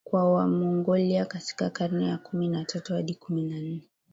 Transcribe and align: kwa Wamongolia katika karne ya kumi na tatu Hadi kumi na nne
kwa 0.03 0.31
Wamongolia 0.33 1.25
katika 1.25 1.69
karne 1.69 2.07
ya 2.07 2.17
kumi 2.17 2.47
na 2.47 2.65
tatu 2.65 2.93
Hadi 2.93 3.15
kumi 3.15 3.43
na 3.43 3.59
nne 3.59 3.89